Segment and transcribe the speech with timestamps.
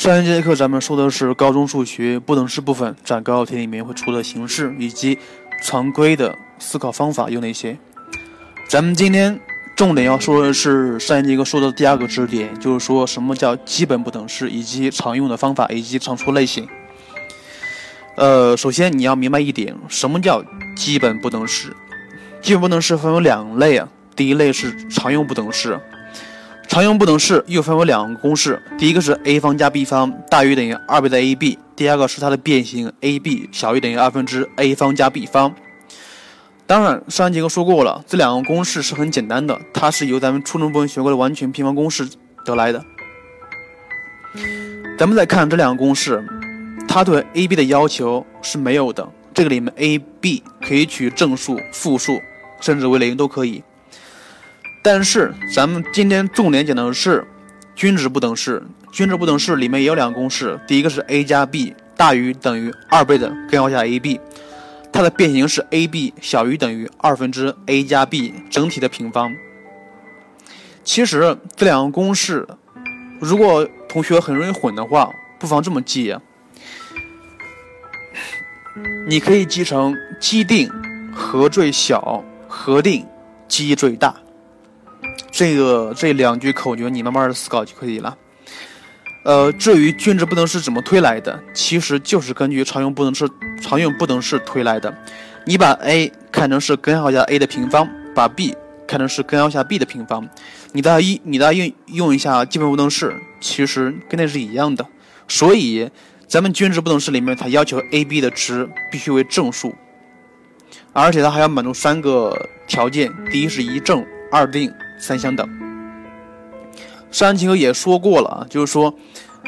[0.00, 5.18] 上一节课咱们说的是高中数学不等式部分，在高考题里面会出的形式以及
[5.62, 7.76] 常规的思考方法有哪些。
[8.66, 9.38] 咱们今天
[9.76, 16.66] 重点要说的是上一节课说的第二个知识点，就是说什么叫基本不等式，以及常用的方法以及常出类型。
[18.16, 20.42] 呃，首先你要明白一点，什么叫
[20.74, 21.76] 基本不等式？
[22.40, 23.86] 基本不等式分为两类啊，
[24.16, 25.78] 第一类是常用不等式。
[26.70, 35.52] 常用不等式又分为两个公式，第一个是 a 方加 b 方大于等于二倍的 ab，第二个是它的变形 ab 小于等于二分之 a 方加 b 方。
[36.68, 42.08] 当然，上一节课说过了，这两个公式是很简单的，它是由咱们初中部分学过的完全平方公式
[42.44, 42.80] 得来的。
[44.96, 46.24] 咱们再看这两个公式，
[46.86, 52.20] 它对 ab 的要求是没有的，这个里面 ab 可以取正数、负数，
[52.60, 53.64] 甚至为零都可以。
[54.82, 57.26] 但是咱们今天重点讲的是
[57.74, 58.62] 均值不等式。
[58.92, 64.20] 均值不等式里面也有两个公式，第一个是 a 加 b 大于等于二倍的根号下 ab，
[64.92, 69.32] 它的变形是 ab 小于等于二分之 a 加 b 整体的平方。
[70.82, 72.48] 其实这两个公式，
[73.20, 76.16] 如果同学很容易混的话，不妨这么记，
[79.06, 80.68] 你可以记成积定
[81.14, 83.06] 和最小，和定
[83.46, 84.16] 积最大。
[85.40, 88.14] 这个这两句口诀你慢慢的思考就可以了。
[89.24, 93.26] 呃，至于均值不等式怎么推来的，其实就是根据常用不等式
[93.58, 94.94] 常用不等式推来的。
[95.46, 98.54] 你把 a 看成是根号下 a 的平方，把 b
[98.86, 100.28] 看成是根号下 b 的平方，
[100.72, 104.86] 你再一你再用用一下基本不等式，其实跟那是一样的。
[105.26, 105.88] 所以
[106.26, 109.74] 咱们均值不等式里面，它要求 a b 的值必须为正数，
[110.92, 114.70] 而且它还要满足三个条件：第一是一正，二定。
[115.00, 115.48] 三相等。
[117.10, 118.94] 上节课也说过了啊，就是说，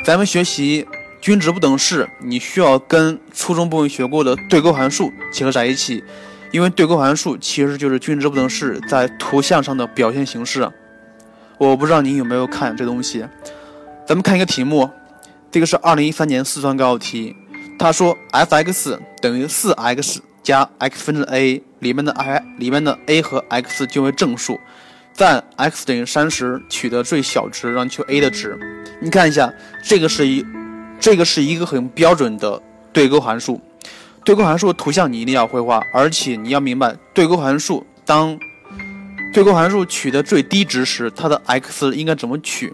[0.05, 0.87] 咱们学习
[1.21, 6.03] 均值不等式，你需要跟初中部分学过的对勾函数结合在一起，
[6.51, 10.69] 因为对勾函数其实就是均值不等式在图像上的表现形式。
[11.59, 13.25] 我不知道你有没有看这东西。
[14.05, 14.91] 咱们看一个题目，
[15.53, 17.37] 这个是二零一三年四川高考题，
[17.79, 24.59] 他说 f(x) 等于四 x 加 x 分之 a，里面的 i 里面的 a 和 x 均为正数。
[25.13, 28.59] 在 x 等于三十取得最小值，让你求 a 的值。
[29.01, 29.53] 你看一下，
[29.85, 30.45] 这个是一，
[30.99, 32.61] 这个是一个很标准的
[32.93, 33.61] 对勾函数。
[34.25, 38.39] 对勾函数图像你一定要会画，而且你要明白，对勾函数当
[39.35, 42.73] 对勾函数取得最低值时，它的 x 应该怎么取？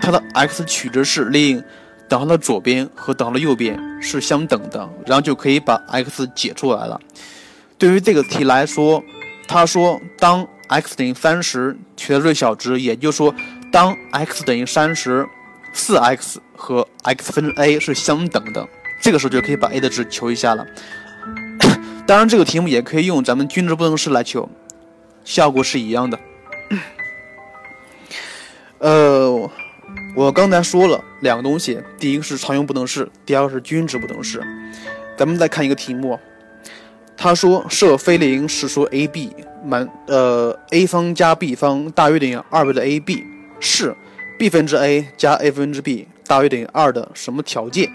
[0.00, 1.62] 它的 x 取值是令
[2.08, 7.00] 等号的左边和等号的右边是相等的，然后就可以把 x 解出来了。
[7.78, 9.02] 对于这个题来说，
[9.46, 10.46] 他说当。
[10.68, 13.34] X 等于三十取得最小值，也就是说，
[13.72, 15.26] 当 x 等于三十，
[15.72, 18.66] 四 x 和 x 分之 a 是相等的，
[19.02, 20.66] 这个时候就可以把 a 的值求一下了。
[22.06, 24.48] 当然，这个题目也可以用咱们均值不等式来求，
[25.24, 26.18] 效果是一样的。
[28.78, 29.50] 呃，
[30.14, 34.42] 我刚才说了两个东西，第一个是常用不等式，第二个是均值不等式。
[35.16, 36.18] 咱们再看一个题目。
[37.16, 39.34] 他说设非零实数 a b
[39.64, 43.24] 满呃 a 方加 b 方大于等于二倍的 a b
[43.60, 43.94] 是
[44.38, 47.90] b 分之 a 加 a 分之 b 大于等于二的什么条件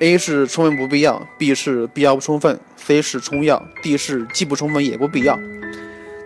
[0.00, 5.38] ？a 是充分不必要，b 是必要不充分，c 是充要，d 是既不充分也不必要。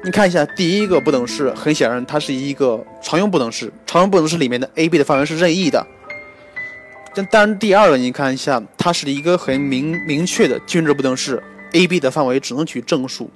[0.02, 5.86] 你看一下第一个不等式，很显然它是一个常用不等式，常用不等式里面的 a b 的范围是任意的。
[7.14, 11.42] 但当然第二个你看一下，它是一个很明明确的均值不等式。
[11.72, 13.28] a、b 的范围只能取正数，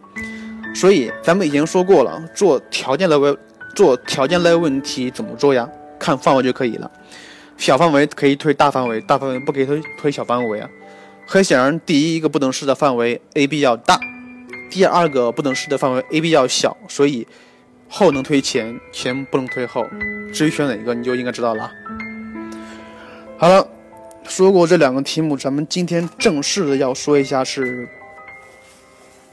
[0.78, 3.36] 所以咱们已经说过了，做条件类问，
[3.74, 5.68] 做条件类问题怎么做呀？
[5.98, 6.88] 看范围就可以了。
[7.56, 10.70] 小范围可以推大范围，大范围不可以推推小范围啊。
[11.26, 13.98] 很显然，第一个不等式的范围 a、b 要大，
[14.70, 17.26] 第二个不等式的范围 a、b 要小，所以
[17.88, 19.84] 后能推前，前不能推后。
[20.32, 21.68] 至于选哪个，你就应该知道了。
[23.36, 23.66] 好了，
[24.28, 27.88] 说过这两个题目，咱们今天正式的要说一下是。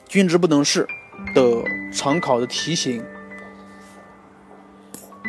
[0.08, 0.88] 均值不等式
[1.36, 3.04] 的常考的题型，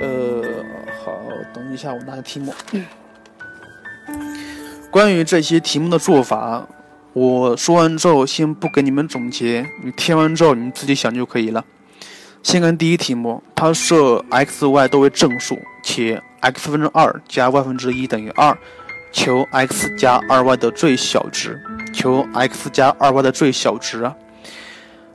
[0.00, 0.42] 呃，
[1.04, 1.12] 好，
[1.52, 2.54] 等一下，我拿个题目。
[4.90, 6.66] 关于这些题目的做法，
[7.12, 11.64] 我说完之后，先不给你们总结，你听完之后你自己想就可以了。
[12.42, 18.56] 先看第一题目，它设 x、y 都为正数，且 x 分之二加 y 分之一等于二，
[19.10, 21.60] 求 x 加二 y 的最小值，
[21.92, 24.14] 求 x 加二 y 的最小值啊。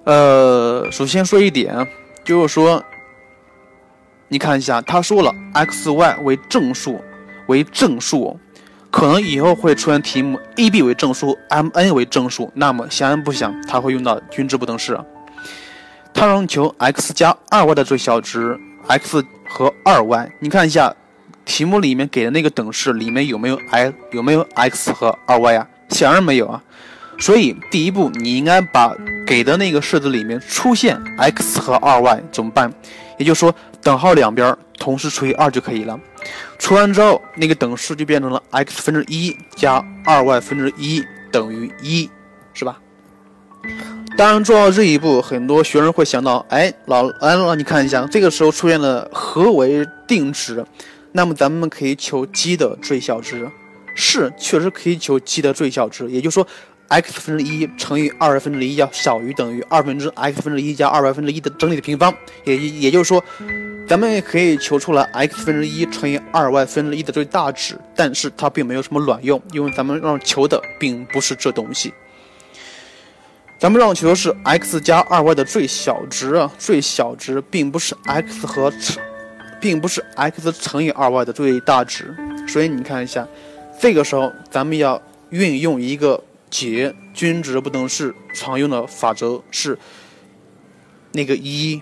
[0.03, 1.87] 呃，首先说一点，
[2.23, 2.83] 就是说，
[4.29, 6.99] 你看一下，他说了 x、y 为正数，
[7.45, 8.39] 为正数，
[8.89, 14.99] 可能以后会出现题目 a b 为正数，m_n 为正数，那么想也不想，它会用到均值不等式。
[16.13, 20.95] 它让求 x 加二 y 的最小值，x 和二 y，你看一下
[21.45, 25.67] 题目里面给的那个等式里面有没有 x 有没有 x 和二 y 啊？
[25.89, 26.63] 显然没有啊。
[27.21, 28.93] 所以第一步你应该把
[29.25, 32.73] 给的那个式子里面出现 x 和二 y 怎么办？
[33.17, 35.97] 也就是说等号两边同时除以二就可以了。
[36.57, 42.09] 除完之后，那个等式就变成了 x 分之一加二 y 分之一等于一，
[42.53, 42.79] 是吧？
[44.17, 50.65] 当然做到这一步，很多学生会想到，哎，老哎老，你看一下，这个时候出现了何为定值？
[51.11, 53.49] 那么咱们可以求积的最小值，
[53.95, 56.47] 是确实可以求积的最小值，也就是说
[56.91, 63.23] ，x 分之一乘以二 y 分之一要小于等于二分之 x 分之一加二 y 分之一的整体的平方，也也就是说。
[63.87, 71.93] 咱们可以求出来 x 分之一乘以二 y 分之一的最大值，但是它并没有什么卵用，因为咱们让求的并不是这东西，
[73.59, 78.71] 咱们让求的是 x 加二 y 的最小值啊，最小值并不是 x 和，
[79.59, 82.15] 并不是 x 乘以二 y 的最大值，
[82.47, 83.27] 所以你看一下，
[83.77, 85.01] 这个时候咱们要
[85.31, 89.79] 运用一个解均值不等式常用的法则是
[91.13, 91.81] 那个一。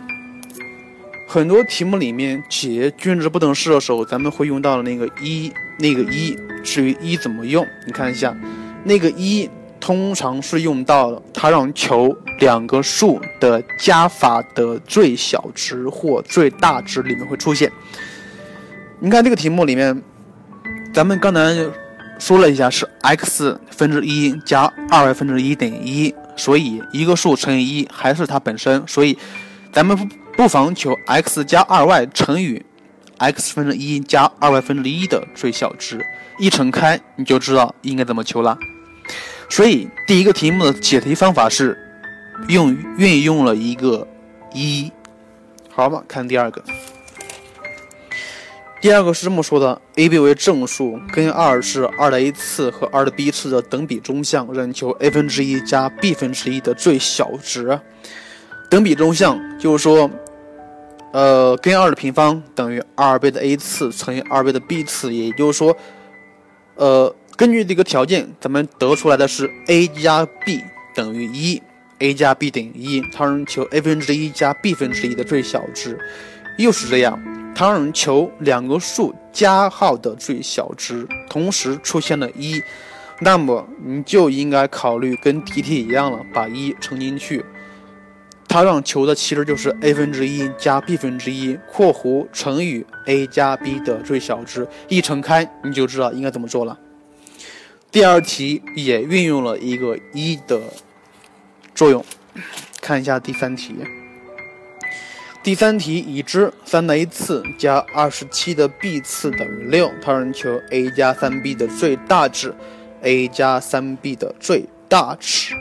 [1.28, 6.38] 很多题目里面解均值不等式的时候，咱们会用到的那个一，那个一。
[6.64, 8.36] 至于一怎么用，你看一下，
[8.84, 9.50] 那个一
[9.80, 17.72] 通常是用到它让求两个数的加法的最小值或最大值里面会出现。
[19.00, 20.02] 你看这个题目里面，
[20.94, 21.56] 咱们刚才
[22.20, 29.18] 说了一下是 x 分之一加二 y 分之一等于一，所以一个数乘以一还是它本身，所以
[29.74, 29.98] 咱们。
[30.38, 32.64] 不妨求 x 加二 y 乘以
[33.18, 36.00] x 分之一加二 y 分之一的最小值，
[36.38, 38.58] 一乘开你就知道应该怎么求了。
[39.50, 41.78] 所以第一个题目的解题方法是
[42.48, 44.08] 用运用了一个
[44.54, 44.90] 一，
[45.70, 46.02] 好吧？
[46.08, 46.64] 看第二个，
[48.82, 57.80] 第二个是这么说的：a、b 为正数，根二是二的 a 次和二的 b 次的等比中项，任求 a 分之一加 b 分之一的最小值。
[58.70, 60.10] 等比中项就是说。
[61.12, 65.76] 呃，根二的平方等于二倍的 a 次乘以二倍的 b 次，也就是说，
[66.76, 71.60] 呃，根据这个条件，咱们得出来的是 a 加 b 等于一
[71.98, 73.02] ，a 加 b 等于一。
[73.12, 75.98] 它让求 a 分之一加 b 分之一的最小值，
[76.60, 77.20] 又是这样。
[77.60, 82.64] 它让求两个数加号的最小值同时出现了一，
[83.20, 87.44] 那么你就应该考虑跟题题一样了，把一乘进去。
[88.48, 96.80] 它让求的其实就是 a 分之一加 b 分之一（括弧乘以 a 加 b 的最小值），一乘开你就知道应该怎么做了。
[97.92, 100.62] 第二题也运用了一个一的
[101.76, 102.06] 作用，
[102.80, 103.76] 看一下第三题。
[105.42, 112.54] 第三题已知三的 a 次加二十七的 b 次等于六，它让求 a 加三 b 的最大值
[113.02, 115.56] ，a 加三 b 的最大值。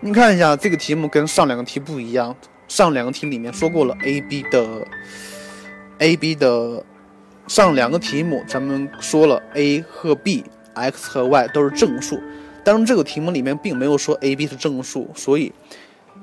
[0.00, 2.36] 你看一下这个题目跟上两个题不一样，
[2.68, 4.86] 上两个题里面说过了 a b 的
[5.98, 6.84] a b 的
[7.46, 12.20] 上两个题目，咱们说了 a 和 b，x 和 y 都是正数，
[12.62, 15.50] 但是这个题目里面并没有说 a b 是正数，所以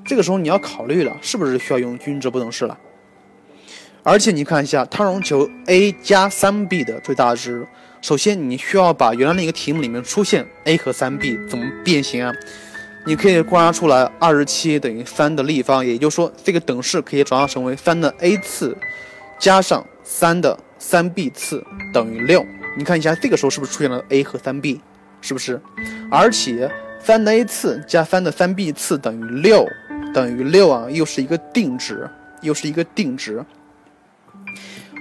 [0.05, 2.77] 这个时候你要考虑了，是不是需要用均值不等式了？
[4.03, 7.67] 而且你看一下，它让求 a 加三 b 的最大值，
[8.01, 12.31] 首先你需要把原来那个题目里面出现 a 和三 b 怎么变形啊？
[13.07, 18.77] 你可以观察出来，二十七等于三的立方，也就是说，这个等式可以转化成为三的 a 次
[19.39, 22.45] 加上三的三 b 次等于六。
[22.77, 24.79] 你看一下，这个时候是不是出现了 a 和三 b？
[25.21, 25.59] 是不是？
[26.11, 26.69] 而且
[26.99, 29.67] 三的 a 次加三的三 b 次等于六，
[30.15, 33.43] 等于六啊，又是一个定值，又是一个定值。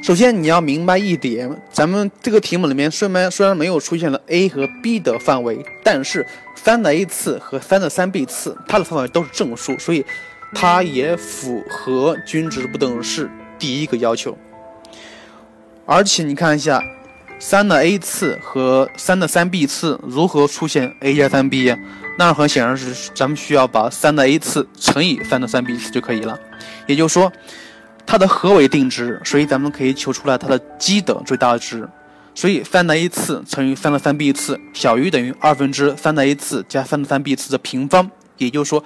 [0.03, 10.05] 首先你要明白一点，咱们这个题目里面虽然虽然没有出现了 a 和 b 的范围，但是三的 a 次和三的三 b 次，它的范围都是正数，所以
[10.53, 14.37] 它也符合均值不等式第一个要求。
[15.87, 16.83] 而且你看一下，
[17.47, 21.65] 三的 a 次和三的三 b 次如何出现 a 加三 b？
[21.65, 21.79] 呀
[22.17, 26.41] 那很显然是咱们需要把三的 a 次乘以三的三 b 次就可以了，
[26.87, 27.31] 也就是说。
[28.07, 31.87] 它的和为定值，所以咱们可以求出来它的积的最大值。
[32.35, 38.11] 所以三的 a 次乘以三的三 b 次小于等于二分之三的 a 次加三的三 b 次的平方。
[38.39, 38.83] 也就是说，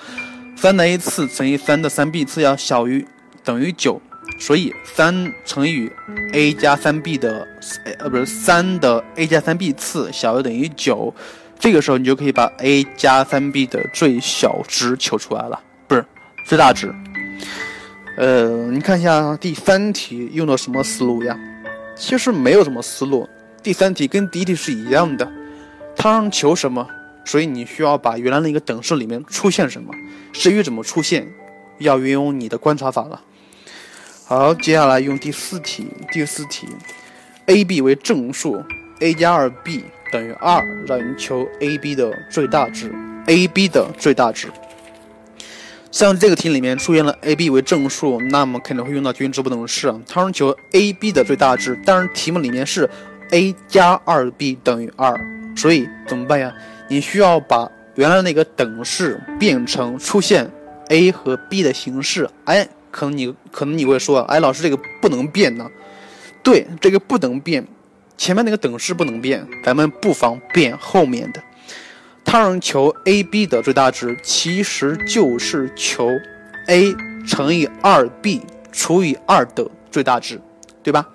[0.57, 3.07] 三的 a 次乘以三的三 b 次要小于
[3.45, 4.01] 等于九，
[4.39, 5.91] 所以三乘以
[6.33, 7.47] a 加三 b 的
[7.99, 11.13] 呃不是三的 a 加三 b 次小于等于九，
[11.59, 16.05] 这个时候你就可以把 a 加三 b 的最小值求出来了，不是
[16.47, 16.95] 最大值。
[18.17, 21.39] 呃，你看一下第三题用的什么思路呀？
[21.97, 23.29] 其实没有什么思路，
[23.63, 25.31] 第三题跟第一题是一样的，
[25.97, 26.87] 它让求什么？
[27.25, 29.93] 所以你需要把原来那个等式里面出现什么，
[30.33, 31.29] 至于怎么出现，
[31.79, 33.21] 要运用你的观察法了。
[34.29, 35.87] 好，接下来用第四题。
[36.13, 36.69] 第四题
[37.47, 38.63] ，a、b 为正数
[39.01, 39.83] ，a 加二 b
[40.13, 42.93] 等于二，让你求 a、b 的最大值。
[43.27, 44.49] a、b 的最大值。
[45.91, 49.91] 像这个题里面出现了 a、b 为正数，那么肯定会用到均值不等式。
[50.07, 52.87] 它让求 a、b 的最大值，但是题目里面是
[53.31, 55.19] a 加二 b 等于二，
[55.57, 56.53] 所以怎么办呀？
[56.87, 60.51] 你需要把原来那个等式变成出现
[60.91, 62.29] a 和 b 的形式。
[62.45, 65.71] 哎，可能你可能你会说，哎，老师这个不能变呢？
[66.43, 67.67] 对，这个不能变，
[68.17, 71.43] 前面那个等式不能变，咱们不妨变后面的。
[72.25, 76.11] 它让求 a、b 的最大值，其实就是求
[76.67, 76.95] a
[77.27, 80.41] 乘以二 b 除以二的最大值，
[80.83, 81.07] 对吧？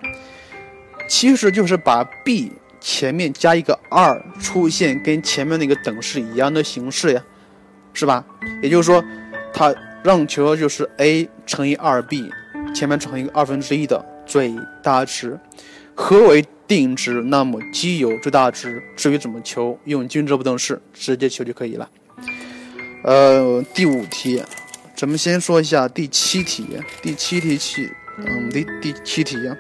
[1.08, 2.52] 其实就是把 b。
[2.86, 7.24] 前面加一个二，出现跟前面那个等式一样的形式呀，
[7.94, 8.26] 是吧？
[8.62, 9.02] 也就是说，
[9.54, 9.74] 它
[10.04, 12.30] 让求就是 a 乘以二 b，
[12.76, 15.40] 前面乘一个二分之一的最大值。
[15.96, 17.22] 何为定值？
[17.22, 21.90] 那么既有最大值，至于怎么求，用均值不等式直接求就可以了。
[23.04, 24.44] 呃，第五题，
[24.96, 26.66] 咱们先说一下第七题。
[27.02, 29.56] 第七题七，嗯，第第七题呀。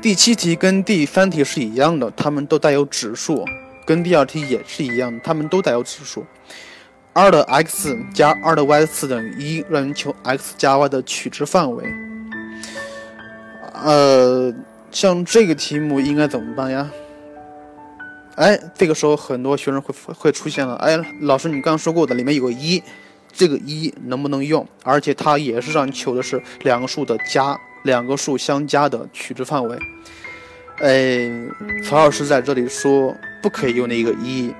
[0.00, 3.44] 第七题跟第三题是一样的，它们都带有指数，
[3.84, 6.24] 跟第二题也是一样，它们都带有指数。
[7.14, 11.84] 二的 x 加二的 y 次等于一，让你求 x 加 y 的取值范围。
[13.72, 14.52] 呃，
[14.90, 16.90] 像这个题目应该怎么办呀？
[18.34, 22.82] 哎，这个时候很多学生会会出现了，哎，老师你刚刚说过的里面有个一，
[23.32, 24.66] 这个一能不能用？
[24.82, 27.58] 而且它也是让你求的是两个数的加。
[27.84, 29.78] 两个数相加的取值范围，
[30.78, 31.30] 哎，
[31.84, 34.50] 曹老师在这里说不可以用那个一，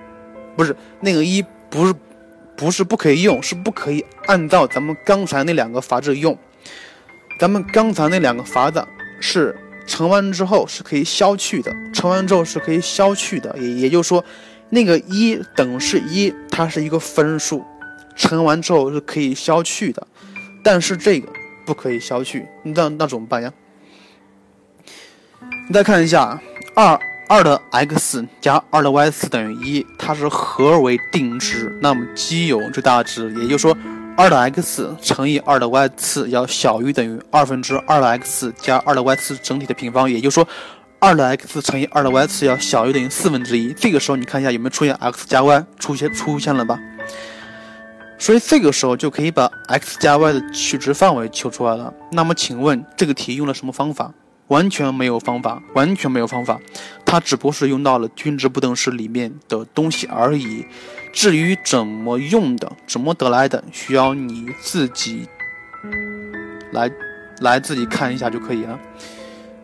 [0.55, 1.95] 不是那个一，不是
[2.57, 6.39] 不是不可以用，是不可以按照咱们刚才那两个法子用。
[7.39, 8.87] 咱们刚才那两个法子
[9.21, 9.57] 是
[9.87, 14.25] 乘完之后是可以消去的，乘完之后是可以消去的，也也就是说，
[14.71, 17.65] 那个一等式一，它是一个分数，
[18.15, 20.07] 乘完之后是可以消去的，
[20.63, 21.29] 但是这个。
[21.67, 23.51] 不可以消去，那那怎么办呀？
[25.67, 26.39] 你再看一下，
[26.77, 27.01] 二
[27.35, 31.77] 二的 x 加二的 y 次等于一，它是和为定值？
[31.83, 33.77] 那么奇有最大值，也就是说，
[34.17, 40.47] 二的 x 乘以二的 y 次要小于等于二分之二的 x 加二的 y 次整体的平方，也就是说，
[41.01, 43.73] 二的 x 乘以二的 y 次要小于等于四分之一。
[43.73, 46.79] 这个时候你看一下有没有出现 x 加 y 出现出现了吧？
[48.17, 51.93] 所以这个时候就可以把 x 加 y 的取值范围求出来了。
[52.13, 54.13] 那么请问这个题用了什么方法？
[54.49, 56.61] 完全没有方法，完全没有方法。
[57.05, 60.67] 它只不过是用到了均值不等式里面的东西而已。
[61.13, 65.29] 至于怎么用的，怎么得来的，需要你自己
[66.73, 66.91] 来
[67.41, 68.79] 来自己看一下就可以了。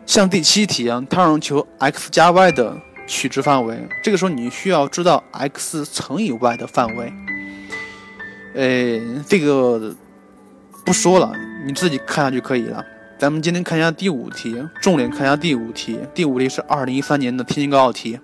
[0.05, 7.13] 像第七题啊，它让求 x 加 y 的取值范围，这个时候你需要知道 x 乘以 y 的范围。
[8.55, 9.93] 呃，这个
[10.85, 11.33] 不说了，
[11.65, 12.83] 你自己看下就可以了。
[13.21, 15.99] 咱们今天看一下第五题，重点看一下第五题。
[16.11, 18.19] 第五题是二零一三年的天津高考题。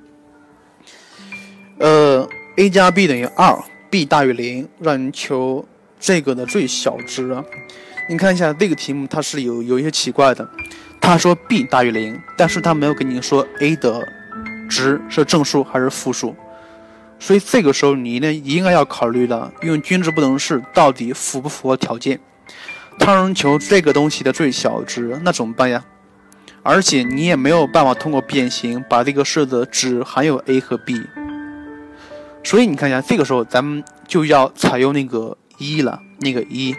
[1.77, 3.55] 呃，a 加 b 等于二
[3.91, 5.63] ，b 大于零，让你求
[5.99, 7.37] 这个的最小值。
[8.09, 10.49] 你看一下这个题目，它是有有一些奇怪的。
[10.99, 14.03] 他说 b 大于零，但是他没有跟你说 a 的
[14.67, 16.35] 值是正数还是负数。
[17.19, 22.19] 所以这个时候你呢应该要考虑的，用均值不等式到底符不符合条件？
[22.99, 25.83] 他让求这个东西的最小值，那怎么办呀？
[26.63, 31.01] 而且你也没有办法通过变形把这个式子只含有 a 和 b。
[32.43, 36.75] 所以你看一下，这个时候咱们就要采用那个一了，那个一。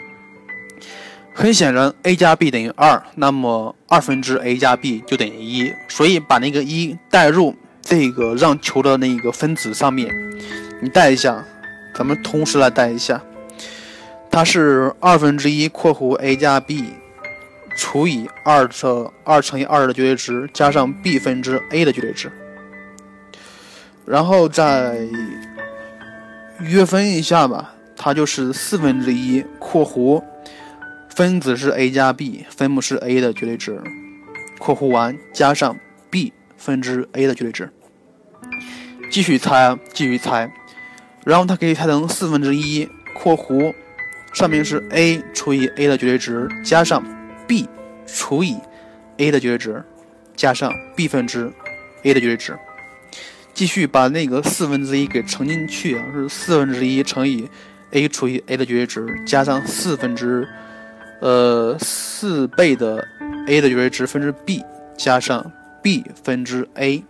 [1.35, 7.55] 很显然，a 加 b 等于二，那么二分之 a 加 b 就等于一，所以把那个一代入。
[7.81, 10.15] 这个让求的那个分子上面，
[10.83, 11.43] 你带一下，
[11.95, 13.19] 咱们同时来带一下，
[14.31, 16.93] 它是二分之一括弧 a 加 b
[17.77, 22.31] 除以二的二乘以二的绝对值加上 b 分之 a 的绝对值，
[24.05, 24.99] 然后再
[26.61, 30.23] 约分一下吧，它就是四分之一括弧
[31.09, 33.81] 分子是 a 加 b，分母是 a 的绝对值，
[34.59, 35.77] 括弧完加上
[36.11, 37.71] b 分之 a 的绝对值。
[39.11, 40.51] 继续猜，继续猜，
[41.25, 43.73] 然后它可以猜成四分之一，括弧
[44.33, 47.03] 上面是 a 除以 a 的绝对值，加上
[47.47, 47.69] b
[48.07, 48.57] 除以
[49.17, 49.83] a 的绝对值，
[50.37, 51.53] 加上 b 分之
[52.03, 52.57] a 的绝对值。
[53.55, 57.49] 继续把那个四分之一给乘进去啊，是四分之一乘以
[57.91, 60.47] a 除以 a 的绝对值，加上四分之
[61.21, 63.07] 呃四倍的
[63.47, 64.63] a 的绝对值分之 b，
[64.97, 65.51] 加上
[65.83, 67.03] b 分之 a。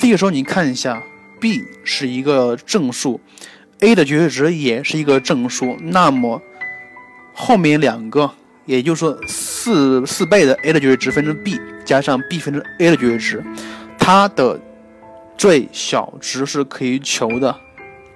[0.00, 1.02] 这个时候你看一下。
[1.38, 3.20] b 是一个正数
[3.80, 6.40] ，a 的绝对值也是一个正数，那么
[7.32, 8.30] 后面两个，
[8.64, 13.44] 也就是说四四倍的 a 的绝对值分之 b 加上 b 分之 a 的绝对值，
[13.98, 14.60] 它的
[15.36, 17.54] 最小值是可以求的，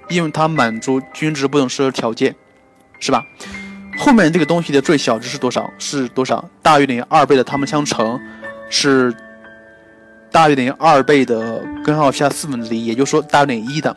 [0.09, 2.35] 因为它满足均值不等式的条件，
[2.99, 3.25] 是吧？
[3.99, 5.71] 后面这个东西的最小值是多少？
[5.79, 6.49] 是多少？
[6.63, 8.19] 大于等于二倍的它们相乘
[8.69, 9.15] 是。
[10.33, 13.97] 大于等于二倍的根号下四分之一，也就是说大于等于一的，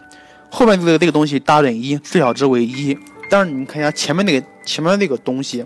[0.56, 2.96] 后面这个这个东西大于等于一，最小值为一。
[3.28, 5.66] 但是你看一下前面那个前面那个东西，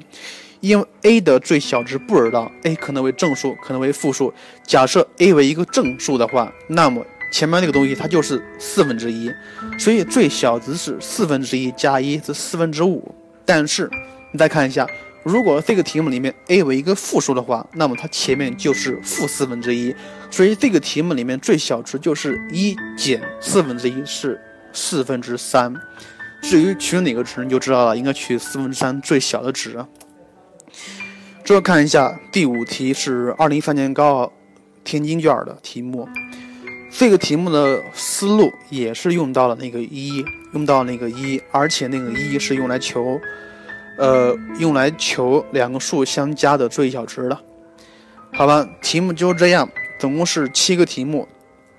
[0.61, 4.33] 因为 a 的最小值不知道，a 可能为正数，可能为负数。
[4.65, 9.29] 假设 a 为一个正数的话，那么前面那个东西它就是四分之一，
[9.77, 13.13] 所以最小值是四分之一加一是四分之五。
[13.43, 13.89] 但是
[14.31, 14.87] 你再看一下。
[15.23, 19.93] 如果这个题目里面 a 为一个负数的话，那么它前面就是负四分之一，
[20.31, 24.39] 所以这个题目里面最小值就是一减四分之一是
[24.77, 25.73] 四分之三。
[26.41, 29.83] 至于取哪个值，你就知道了，应该取四分之三最小的值。
[31.43, 34.33] 最后看一下第五题，是二零一三年高考
[34.83, 36.07] 天津卷的题目。
[36.91, 43.19] 这个题目的思路也是用到了那个一，用到那个一，而且那个一是用来求。
[43.97, 47.39] 呃，用来求两个数相加的最小值的，
[48.31, 48.63] 好吧？
[48.79, 49.67] 题目就这样，
[49.99, 51.27] 总共是七个题目，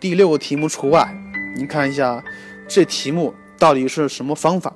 [0.01, 1.09] 第六个题目除外。
[1.55, 2.21] 你看一下，
[2.69, 4.73] 这题目到底是什么方法？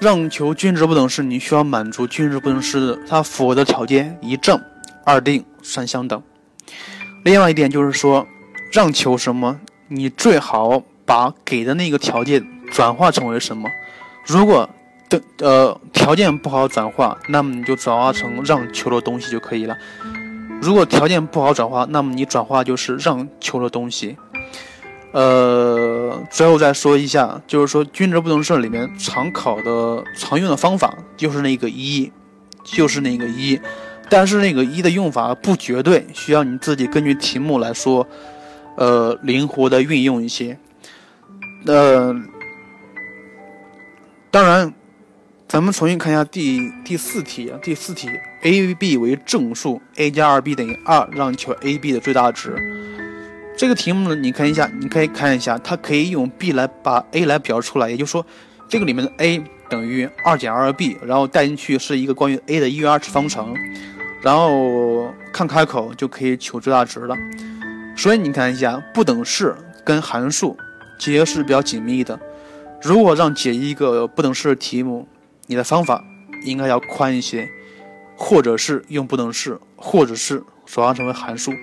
[0.00, 4.60] 让求均值不等式，你需要满足均值不等式它符合的条件：一正、
[5.04, 6.22] 二定、三相等。
[7.24, 8.26] 另外一点就是说，
[8.72, 9.58] 让求什么？
[9.88, 13.68] 你最好把给的那个条件转化成为什么？
[14.26, 14.68] 如果
[15.08, 19.76] 的呃条件不好转化，那么你就转化成让求的东西就可以了。
[20.60, 24.16] 如果条件不好转化，那么你转化就是让求的东西。
[25.12, 32.12] 呃，最后再说一下，就是说均值不等式里面常考的常用的方法就是那个一，
[32.64, 33.58] 就是那个一，
[34.08, 38.06] 但是那个一的用法不绝对，需要你自己根据题目来说，
[38.76, 40.58] 呃，灵活的运用一些。
[41.66, 42.14] 呃，
[44.30, 44.72] 当然。
[45.48, 48.10] 咱们重新看一下第第四题，第四题
[48.42, 52.56] ，a、b 为正数，a 加二 b 等于二，让你求 a、b 的最大值。
[53.56, 58.24] 这个题目呢，你看一下，你可以看一下，它可以用 b 来把 a 来表示出来，也就是说，
[58.68, 63.54] 这个里面的 a 等于二减二 b，然后带进去是一个关于 a 的一元二次方程，
[64.20, 67.16] 然后看开口就可以求最大值了。
[67.96, 70.54] 所以你看一下，不等式跟函数
[70.98, 72.20] 结合是比较紧密的。
[72.82, 75.08] 如果让解一个不等式的题目，
[75.46, 76.04] 你的方法
[76.44, 77.48] 应该要宽一些，
[78.18, 81.54] 或者是用不等式，或者是转化成为函数。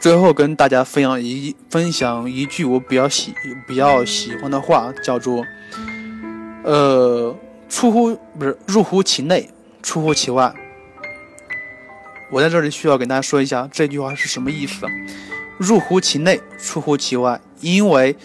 [0.00, 3.34] 最后跟大家分享一分享一句我比较喜
[3.66, 5.44] 比较喜欢的话，叫做
[6.64, 7.36] “呃，
[7.68, 9.50] 出乎不是入乎其内，
[9.82, 10.54] 出乎其外”。
[12.30, 14.86] 我在这里需要给大家说一下这句话是什么意思。
[15.58, 18.16] 入乎其内，出乎其外，因为。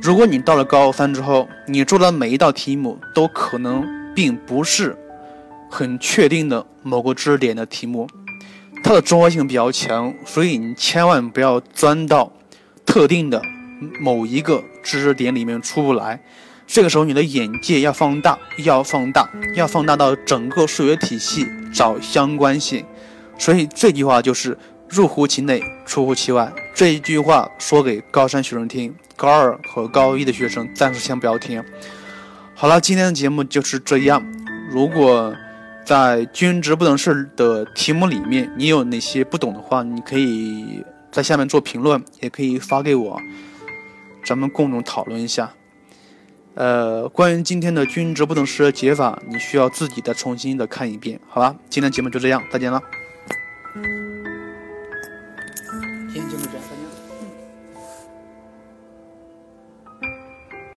[0.00, 4.96] 如果你到了高三之后，你做的每一道题目都可能并不是
[5.68, 8.08] 很确定的某个知识点的题目，
[8.82, 12.32] 它的综合性比较强，所以你千万不要钻到
[12.86, 13.42] 特定的
[14.00, 16.20] 某一个知识点里面出不来。
[16.66, 22.84] 这个时候你的眼界要放大，要放大，要放大到整个数学体系找相关性。
[23.38, 24.56] 所以这句话就是
[24.88, 26.52] 入乎其内，出乎其外。
[26.74, 28.94] 这一句话说给高三学生听。
[29.16, 31.62] 高二和高一的学生暂时先不要听。
[32.54, 34.24] 好了，今天的节目就是这样。
[34.70, 35.34] 如果
[35.88, 43.18] 在均值不等式的题目里面你有哪些不懂的话，你可以在下面做评论，也可以发给我，
[44.22, 45.50] 咱们共同讨论一下。
[46.56, 51.56] 呃，关于今天的均值不等式的解法，你需要自己再重新的看一遍，好吧？
[51.70, 52.82] 今天节目就这样，再见了。